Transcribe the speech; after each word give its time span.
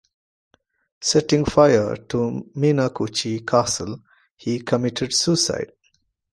Setting 0.99 1.45
fire 1.45 1.95
to 1.95 2.49
Minakuchi 2.55 3.45
Castle, 3.45 4.01
he 4.35 4.57
committed 4.61 5.13
suicide. 5.13 5.73